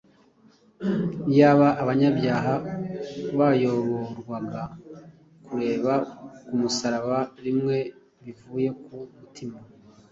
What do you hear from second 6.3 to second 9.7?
ku musaraba rimwe bivuye ku mutima,